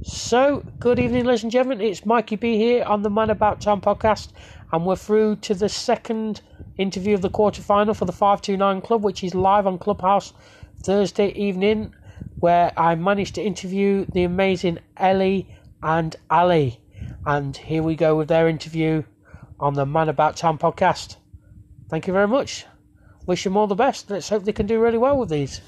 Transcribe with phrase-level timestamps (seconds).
[0.00, 1.80] So, good evening, ladies and gentlemen.
[1.80, 4.28] It's Mikey B here on the Man About Town podcast,
[4.70, 6.40] and we're through to the second
[6.76, 10.34] interview of the quarterfinal for the 529 Club, which is live on Clubhouse
[10.84, 11.92] Thursday evening,
[12.38, 16.80] where I managed to interview the amazing Ellie and Aly.
[17.26, 19.02] And here we go with their interview
[19.58, 21.16] on the Man About Town podcast.
[21.90, 22.66] Thank you very much.
[23.26, 24.08] Wish them all the best.
[24.10, 25.60] Let's hope they can do really well with these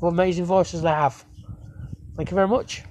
[0.00, 1.26] amazing voices they have.
[2.16, 2.82] Thank you very much.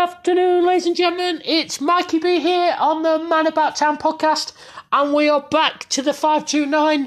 [0.00, 1.42] Good afternoon, ladies and gentlemen.
[1.44, 4.54] It's Mikey B here on the Man About Town podcast,
[4.90, 7.06] and we are back to the 529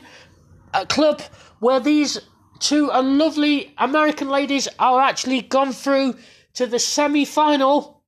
[0.76, 1.23] uh, club
[1.58, 2.20] where these
[2.59, 6.17] two lovely American ladies are actually gone through
[6.53, 8.03] to the semi final,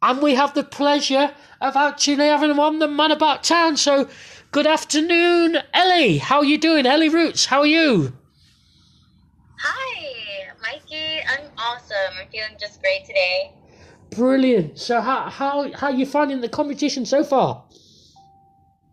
[0.00, 3.76] and we have the pleasure of actually having them on the Man About Town.
[3.76, 4.08] So,
[4.52, 6.18] good afternoon, Ellie.
[6.18, 6.86] How are you doing?
[6.86, 8.12] Ellie Roots, how are you?
[9.58, 11.20] Hi, Mikey.
[11.28, 12.14] I'm awesome.
[12.16, 13.54] I'm feeling just great today.
[14.10, 14.78] Brilliant.
[14.78, 17.64] So how how how are you finding the competition so far?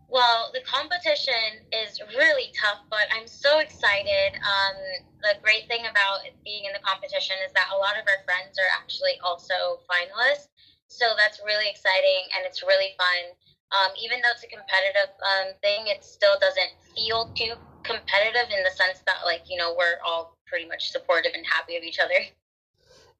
[0.08, 4.40] Well, the competition is really tough, but I'm so excited.
[4.40, 4.76] Um,
[5.20, 8.56] the great thing about being in the competition is that a lot of our friends
[8.56, 10.48] are actually also finalists.
[10.88, 13.36] So that's really exciting and it's really fun.
[13.68, 17.52] Um, even though it's a competitive um, thing, it still doesn't feel too
[17.84, 21.76] competitive in the sense that, like, you know, we're all pretty much supportive and happy
[21.76, 22.16] of each other.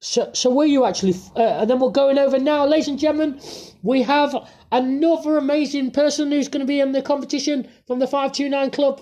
[0.01, 1.15] So, so were you actually?
[1.35, 3.39] Uh, and then we're going over now, ladies and gentlemen.
[3.83, 4.35] We have
[4.71, 8.71] another amazing person who's going to be in the competition from the five two nine
[8.71, 9.01] club.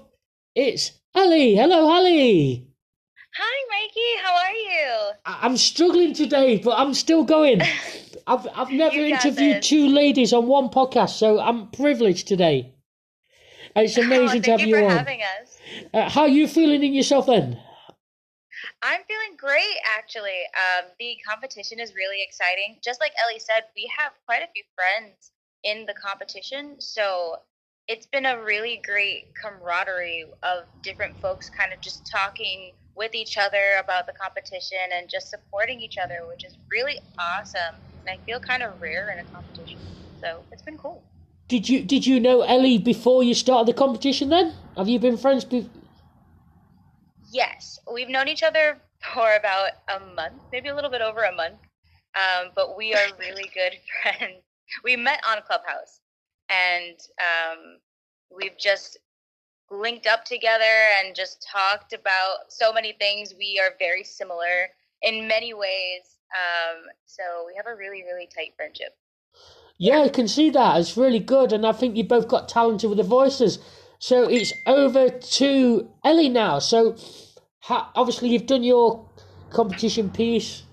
[0.55, 1.55] It's Aly.
[1.55, 2.67] Hello, Aly.
[3.39, 4.23] Hi, Mikey.
[4.23, 5.11] How are you?
[5.25, 7.61] I- I'm struggling today, but I'm still going.
[8.27, 9.67] I've I've never interviewed this.
[9.67, 12.73] two ladies on one podcast, so I'm privileged today.
[13.75, 14.97] It's amazing Oh, to have you, you for on.
[14.97, 15.57] having us.
[15.93, 17.59] Uh, how are you feeling in yourself then?
[18.83, 20.45] I'm feeling great, actually.
[20.53, 22.77] Um, the competition is really exciting.
[22.83, 25.31] Just like Ellie said, we have quite a few friends
[25.63, 27.37] in the competition, so
[27.87, 33.37] it's been a really great camaraderie of different folks kind of just talking with each
[33.37, 37.81] other about the competition and just supporting each other, which is really awesome.
[38.05, 39.81] And I feel kind of rare in a competition,
[40.21, 41.03] so it's been cool.
[41.49, 44.29] Did you did you know Ellie before you started the competition?
[44.29, 45.45] Then have you been friends?
[45.45, 45.71] Be-
[47.37, 48.79] Yes, we've known each other
[49.13, 51.59] for about a month, maybe a little bit over a month,
[52.15, 54.41] um, but we are really good friends.
[54.83, 55.99] We met on Clubhouse,
[56.49, 57.77] and um,
[58.35, 58.97] we've just
[59.69, 60.63] linked up together
[60.99, 63.35] and just talked about so many things.
[63.37, 64.69] We are very similar
[65.03, 68.97] in many ways, um, so we have a really, really tight friendship.
[69.77, 70.79] Yeah, I can see that.
[70.79, 73.59] It's really good, and I think you both got talented with the voices.
[73.99, 76.59] So it's over to Ellie now.
[76.59, 76.95] So
[77.69, 79.07] obviously you've done your
[79.49, 80.63] competition piece.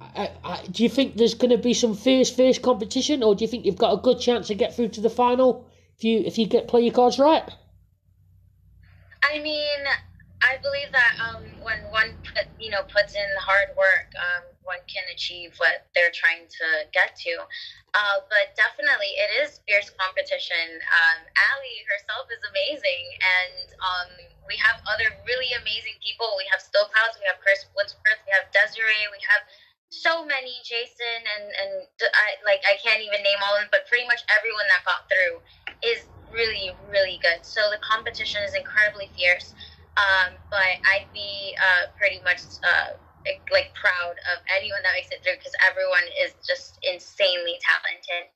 [0.00, 3.44] I, I, do you think there's going to be some fierce, fierce competition, or do
[3.44, 6.20] you think you've got a good chance to get through to the final if you
[6.20, 7.44] if you get play your cards right?
[9.22, 9.78] I mean,
[10.40, 14.44] I believe that um, when one put, you know puts in the hard work, um,
[14.64, 17.44] one can achieve what they're trying to get to.
[17.92, 20.78] Uh, but definitely, it is fierce competition.
[20.80, 24.10] Um, Aly herself is amazing, and um,
[24.46, 26.32] we have other really amazing people.
[26.38, 29.42] We have Still Clouds, we have Chris Woodsworth, we have Desiree, we have
[29.90, 31.72] so many Jason, and and
[32.14, 35.10] I like I can't even name all of them, but pretty much everyone that got
[35.10, 35.42] through
[35.82, 37.42] is really really good.
[37.42, 39.52] So the competition is incredibly fierce.
[39.96, 42.96] Um, but I'd be uh, pretty much uh,
[43.52, 48.30] like proud of anyone that makes it through because everyone is just insanely talented.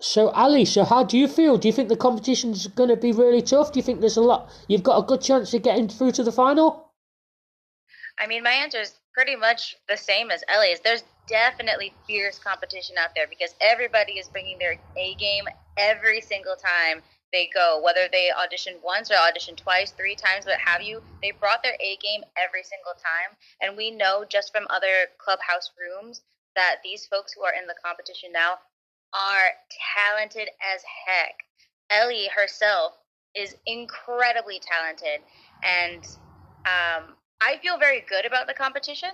[0.00, 1.56] So Aly, so how do you feel?
[1.56, 3.72] Do you think the competition's going to be really tough?
[3.72, 4.50] Do you think there's a lot?
[4.68, 6.92] You've got a good chance of getting through to the final?
[8.18, 10.80] I mean, my answer is pretty much the same as Ellie's.
[10.80, 15.44] There's definitely fierce competition out there because everybody is bringing their A game
[15.76, 17.02] every single time
[17.34, 17.82] they go.
[17.84, 21.74] Whether they audition once or audition twice, three times, what have you, they brought their
[21.82, 23.36] A game every single time.
[23.60, 26.22] And we know just from other clubhouse rooms
[26.54, 28.62] that these folks who are in the competition now
[29.12, 29.50] are
[29.98, 31.34] talented as heck.
[31.90, 32.94] Ellie herself
[33.34, 35.20] is incredibly talented,
[35.62, 36.04] and
[36.66, 39.10] um, I feel very good about the competition,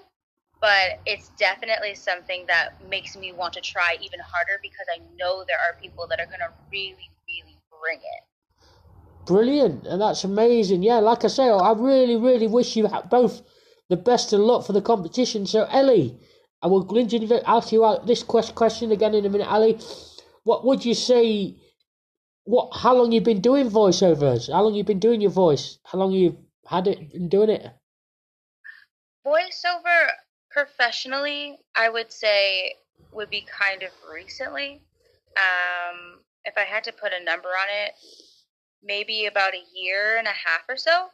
[0.61, 5.45] but it's definitely something that makes me want to try even harder because I know
[5.49, 7.20] there are people that are going to really, really
[7.81, 9.27] bring it.
[9.27, 10.83] Brilliant, and that's amazing.
[10.83, 13.43] Yeah, like I say, I really, really wish you both
[13.89, 15.47] the best of luck for the competition.
[15.47, 16.19] So, Ellie,
[16.63, 16.87] I will
[17.47, 19.79] ask you out this quest- question again in a minute, Ellie.
[20.45, 21.57] What would you say?
[22.45, 22.71] What?
[22.75, 24.51] How long you been doing voiceovers?
[24.51, 25.79] How long you been doing your voice?
[25.85, 27.67] How long you had it been doing it?
[29.27, 30.11] Voiceover,
[30.51, 32.75] professionally, I would say
[33.13, 34.83] would be kind of recently.
[35.37, 37.93] Um, if I had to put a number on it,
[38.83, 41.09] maybe about a year and a half or so.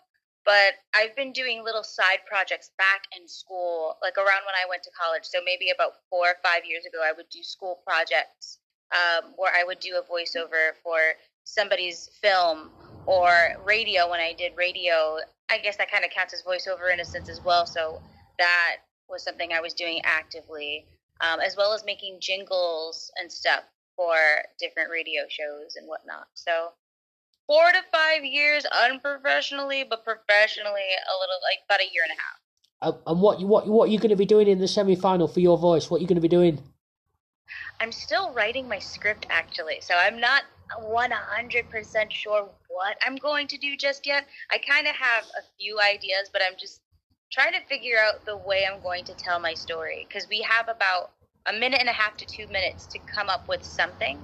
[0.45, 4.85] But I've been doing little side projects back in school, like around when I went
[4.85, 5.25] to college.
[5.25, 8.59] So maybe about four or five years ago, I would do school projects
[8.95, 10.99] um, where I would do a voiceover for
[11.43, 12.71] somebody's film
[13.07, 13.31] or
[13.67, 15.19] radio when I did radio.
[15.51, 17.67] I guess that kind of counts as voiceover in a sense as well.
[17.67, 17.99] So
[18.39, 18.77] that
[19.09, 20.87] was something I was doing actively,
[21.21, 23.65] um, as well as making jingles and stuff
[23.97, 24.15] for
[24.59, 26.29] different radio shows and whatnot.
[26.35, 26.71] So
[27.47, 32.21] four to five years unprofessionally, but professionally a little like about a year and a
[32.21, 32.39] half.
[32.83, 34.95] Uh, and what you what what are you going to be doing in the semi
[34.95, 35.91] final for your voice?
[35.91, 36.63] What are you going to be doing?
[37.81, 40.43] I'm still writing my script actually, so I'm not
[40.83, 44.27] 100% sure what I'm going to do just yet.
[44.51, 46.81] I kind of have a few ideas, but I'm just
[47.33, 50.69] trying to figure out the way I'm going to tell my story because we have
[50.69, 51.13] about
[51.47, 54.19] a minute and a half to two minutes to come up with something.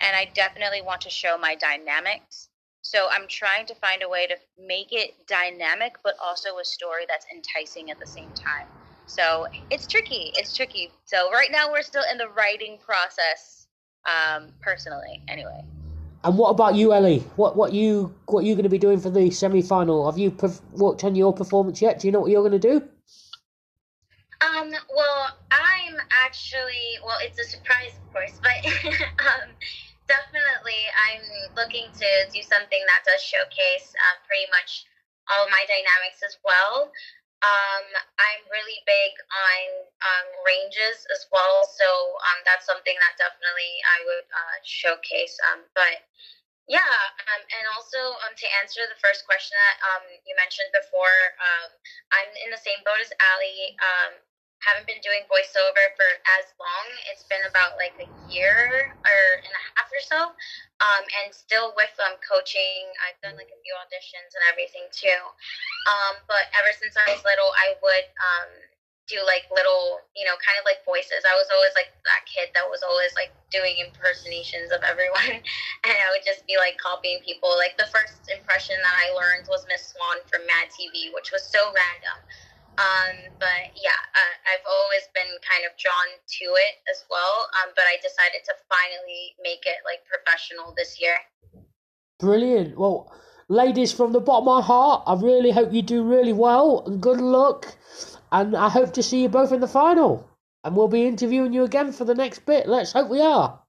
[0.00, 2.48] And I definitely want to show my dynamics.
[2.82, 7.04] So I'm trying to find a way to make it dynamic, but also a story
[7.08, 8.66] that's enticing at the same time.
[9.06, 10.32] So it's tricky.
[10.34, 10.90] It's tricky.
[11.04, 13.66] So right now we're still in the writing process,
[14.06, 15.64] um, personally, anyway.
[16.24, 17.20] And what about you, Ellie?
[17.36, 20.08] What what you what you going to be doing for the semi final?
[20.08, 21.98] Have you perf- worked on your performance yet?
[21.98, 22.88] Do you know what you're going to do?
[24.52, 24.68] Um.
[24.92, 27.00] Well, I'm actually.
[27.00, 28.60] Well, it's a surprise, of course, but
[29.32, 29.48] um,
[30.08, 31.24] definitely, I'm
[31.56, 34.84] looking to do something that does showcase uh, pretty much
[35.32, 36.92] all my dynamics as well.
[37.42, 37.86] Um,
[38.22, 41.88] I'm really big on um, ranges as well, so
[42.30, 45.34] um, that's something that definitely I would uh, showcase.
[45.50, 46.06] Um, but
[46.70, 46.92] yeah,
[47.32, 51.18] um, and also to answer the first question that you mentioned before,
[52.14, 53.74] I'm in the same boat as Aly.
[54.62, 56.86] Haven't been doing voiceover for as long.
[57.10, 60.20] It's been about like a year or and a half or so.
[60.82, 65.20] Um, and still with um, coaching, I've done like a few auditions and everything too.
[65.90, 68.50] Um, but ever since I was little, I would um,
[69.10, 71.26] do like little, you know, kind of like voices.
[71.26, 75.42] I was always like that kid that was always like doing impersonations of everyone.
[75.86, 77.50] and I would just be like copying people.
[77.58, 81.42] Like the first impression that I learned was Miss Swan from Mad TV, which was
[81.42, 82.18] so random.
[82.78, 87.48] Um, but yeah, uh, I've always been kind of drawn to it as well.
[87.60, 91.16] Um, but I decided to finally make it like professional this year.
[92.18, 92.78] Brilliant.
[92.78, 93.12] Well,
[93.48, 97.00] ladies, from the bottom of my heart, I really hope you do really well and
[97.00, 97.76] good luck.
[98.30, 100.28] And I hope to see you both in the final.
[100.64, 102.68] And we'll be interviewing you again for the next bit.
[102.68, 103.60] Let's hope we are.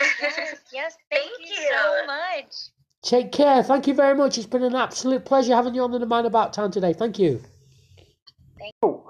[0.00, 0.96] Yes, yes.
[1.10, 2.54] Thank, thank you, you so much.
[3.02, 3.62] Take care.
[3.62, 4.38] Thank you very much.
[4.38, 6.94] It's been an absolute pleasure having you on the Man About Town today.
[6.94, 7.42] Thank you.
[8.58, 9.02] Thank you.